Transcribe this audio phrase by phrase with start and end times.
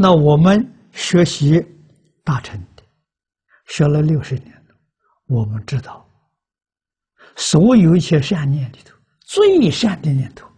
[0.00, 1.60] 那我们学习
[2.22, 2.84] 大乘的，
[3.66, 4.66] 学了六十年，
[5.26, 6.08] 我们知道，
[7.34, 10.48] 所有一切善念里头，最善的念头，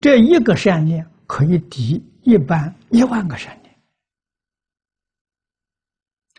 [0.00, 3.80] 这一个善念可以抵一般一万个善念，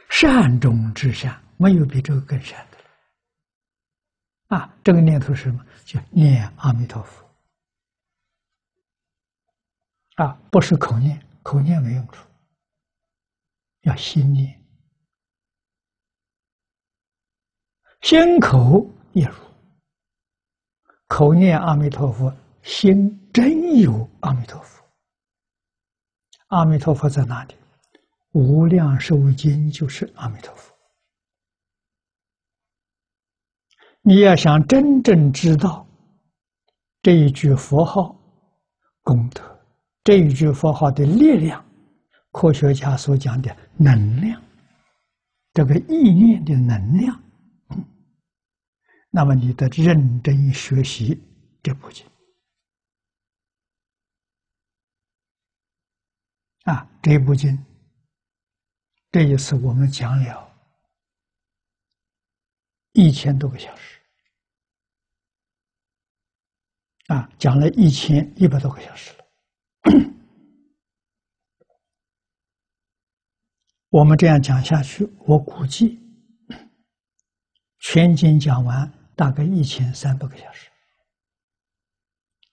[0.10, 4.58] 善中之善，没有比这个更善的。
[4.58, 5.66] 啊，这个念头是什么？
[5.86, 7.29] 就念阿弥陀佛。
[10.20, 12.28] 啊，不是口念，口念没用处，
[13.84, 14.62] 要心念，
[18.02, 19.34] 心口一如，
[21.08, 24.84] 口念阿弥陀佛，心真有阿弥陀佛。
[26.48, 27.56] 阿弥陀佛在哪里？
[28.32, 30.76] 无量寿经就是阿弥陀佛。
[34.02, 35.88] 你要想真正知道
[37.02, 38.14] 这一句佛号
[39.02, 39.59] 功德。
[40.04, 41.64] 这一句佛号的力量，
[42.32, 44.42] 科学家所讲的能量，
[45.54, 47.22] 这个意念的能量，
[49.10, 51.20] 那么你得认真学习
[51.62, 52.06] 这部经
[56.64, 57.58] 啊，这部经，
[59.12, 60.52] 这一次我们讲了
[62.94, 64.00] 一千多个小时。
[67.08, 69.19] 啊，讲了一千一百多个小时。
[73.90, 76.00] 我们这样讲下去，我估计
[77.80, 80.70] 全经讲完大概一千三百个小时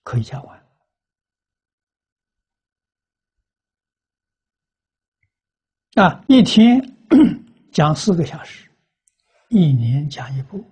[0.02, 0.66] 可以讲完
[5.96, 6.24] 啊！
[6.28, 6.80] 一天
[7.72, 8.70] 讲四个小时，
[9.48, 10.64] 一年讲一部，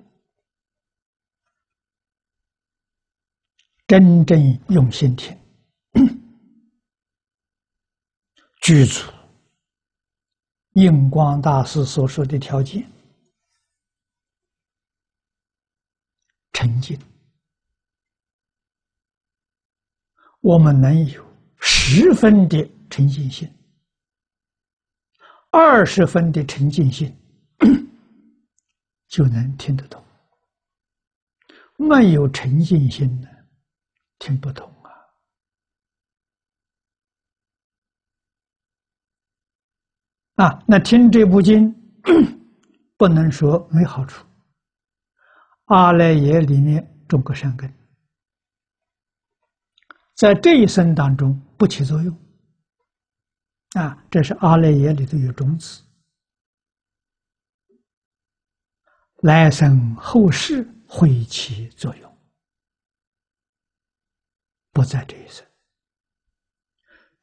[3.86, 5.36] 真正用心听。
[8.64, 9.12] 具足。
[10.72, 12.82] 印光大师所说的条件：
[16.54, 16.98] 沉静，
[20.41, 21.22] 我们能有
[21.60, 23.47] 十分的沉静心，
[25.50, 27.14] 二十分的沉静心，
[29.08, 30.03] 就能听得懂；
[31.76, 33.28] 没有沉静心的，
[34.19, 34.73] 听不懂。
[40.37, 41.72] 啊，那听这部经，
[42.97, 44.27] 不能说没好处。
[45.67, 47.72] 阿赖耶里面种个善根，
[50.15, 52.12] 在这一生当中不起作用。
[53.77, 55.83] 啊，这是阿赖耶里头有种子，
[59.22, 62.19] 来生后世会起作用，
[64.72, 65.47] 不在这一生。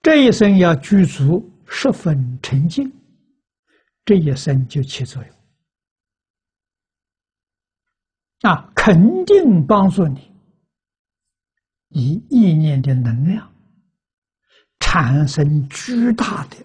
[0.01, 2.89] 这一生要具足十分沉静。
[4.05, 5.35] 这一生就起作用
[8.41, 10.31] 啊，肯定帮助你
[11.89, 13.53] 以意念的能量
[14.79, 16.57] 产生巨大的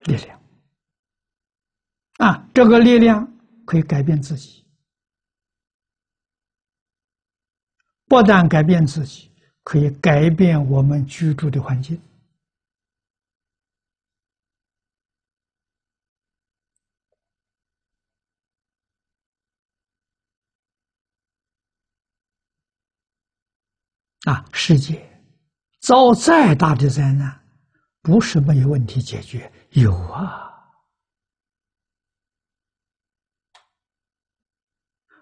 [0.00, 0.40] 力量
[2.18, 2.48] 啊！
[2.52, 3.26] 这个力量
[3.64, 4.64] 可以改变自己，
[8.06, 9.30] 不但改变自己，
[9.62, 12.00] 可以改变我们居住的环境。
[24.28, 24.44] 啊！
[24.52, 24.94] 世界
[25.80, 27.42] 遭再大的灾难，
[28.02, 30.52] 不是没有问题解决，有啊，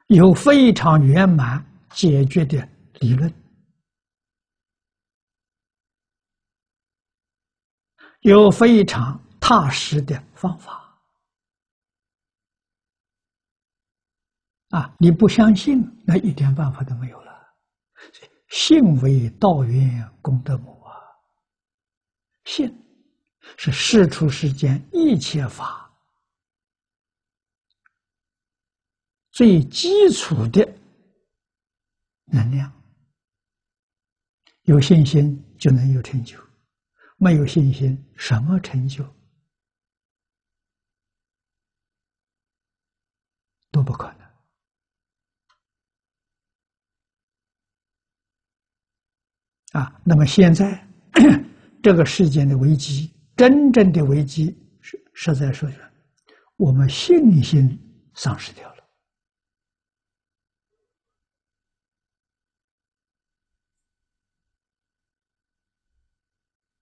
[0.08, 3.32] 有非常圆满解决的理论，
[8.22, 10.82] 有非常踏实的方法。
[14.70, 14.92] 啊！
[14.98, 17.32] 你不相信，那一点办法都没有了。
[18.56, 20.97] 信为道源功德母啊！
[22.47, 22.74] 信
[23.58, 25.94] 是世出世间一切法
[29.30, 30.66] 最基础的
[32.24, 32.72] 能量。
[34.62, 36.42] 有信心就能有成就，
[37.18, 39.04] 没有信心，什么成就
[43.70, 44.25] 都不可能。
[49.76, 50.88] 啊，那么现在
[51.82, 55.68] 这个世间的危机，真正的危机是实在说，
[56.56, 57.78] 我们信心
[58.14, 58.88] 丧失掉了。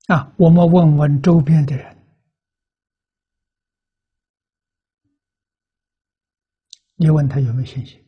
[0.06, 1.98] 啊，我们问问周边的人，
[6.94, 8.00] 你问他有没有信心，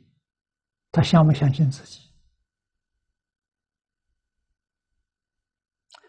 [0.92, 2.05] 他相不相信自己？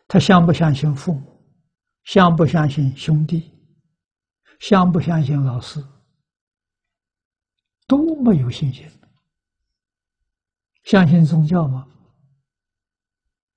[0.07, 1.33] 他相不相信父母？
[2.06, 3.51] 相不相信兄弟？
[4.59, 5.83] 相不相信老师？
[7.86, 8.89] 都没有信心。
[10.86, 11.88] 相信宗教吗？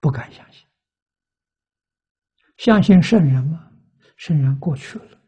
[0.01, 0.67] 不敢相信。
[2.57, 3.71] 相信圣人吗？
[4.17, 5.19] 圣人过去了。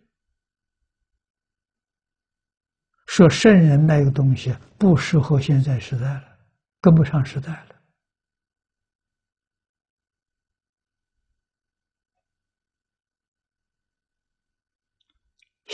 [3.06, 6.38] 说圣人那个东西不适合现在时代了，
[6.80, 7.71] 跟不上时代了。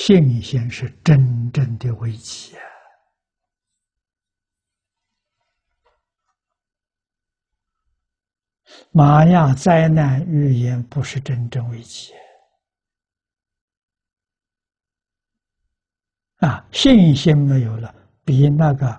[0.08, 2.64] 信心是真正的危机啊！
[8.90, 12.14] 玛雅灾难预言不是真正危机
[16.38, 16.66] 啊！
[16.72, 17.94] 信心没有了，
[18.24, 18.98] 比那个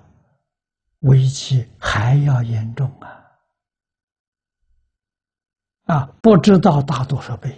[1.00, 3.40] 危机还要严重啊！
[5.86, 7.50] 啊，不知道大多少倍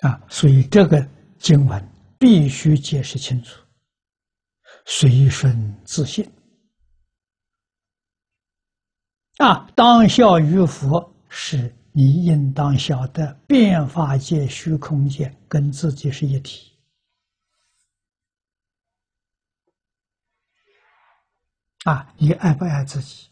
[0.00, 1.08] 啊，所以这个
[1.38, 1.88] 经文
[2.18, 3.60] 必须解释清楚，
[4.84, 6.30] 随顺自信。
[9.38, 16.72] 啊，当效于佛，是你应当晓得，变化界、虚空界跟自己是一体。
[21.84, 23.28] 啊，你爱不爱自己？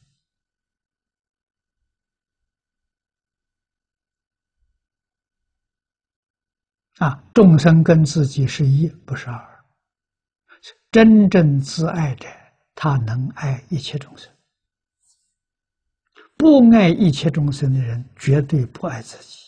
[6.99, 9.49] 啊，众生跟自己是一，不是二。
[10.91, 12.29] 真正自爱者，
[12.75, 14.31] 他能爱一切众生；
[16.37, 19.39] 不爱一切众生的人，绝对不爱自己。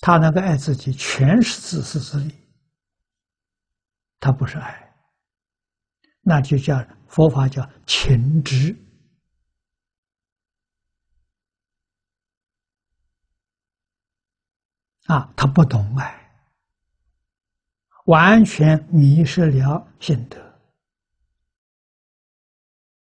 [0.00, 2.34] 他那个爱自己，全是自私自利，
[4.18, 4.92] 他不是爱，
[6.20, 8.74] 那就叫佛法叫情执。
[15.10, 16.14] 啊，他不懂爱，
[18.04, 20.49] 完全迷失了心得。